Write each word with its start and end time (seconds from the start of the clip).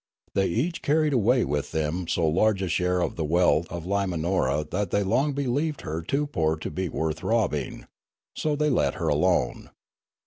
They 0.33 0.47
each 0.47 0.81
carried 0.81 1.13
awa} 1.13 1.45
with 1.45 1.73
them 1.73 2.07
so 2.07 2.27
large 2.27 2.63
a 2.63 2.67
share 2.69 3.01
of 3.01 3.17
the 3.17 3.23
wealth 3.23 3.67
of 3.71 3.85
Limanora 3.85 4.67
that 4.71 4.89
the} 4.89 5.05
long 5.05 5.33
believed 5.33 5.81
her 5.81 6.01
too 6.01 6.25
poor 6.25 6.55
to 6.55 6.71
be 6.71 6.89
worth 6.89 7.21
robbing. 7.21 7.85
So 8.35 8.55
they 8.55 8.71
let 8.71 8.95
her 8.95 9.09
alone. 9.09 9.69